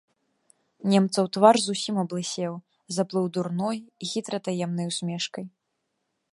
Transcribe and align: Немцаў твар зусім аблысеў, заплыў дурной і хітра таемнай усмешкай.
Немцаў 0.93 1.25
твар 1.37 1.55
зусім 1.65 1.95
аблысеў, 2.03 2.53
заплыў 2.97 3.25
дурной 3.37 3.77
і 4.01 4.05
хітра 4.13 4.37
таемнай 4.49 4.85
усмешкай. 4.93 5.45